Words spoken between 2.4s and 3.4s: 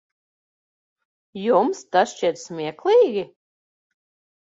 smieklīgi?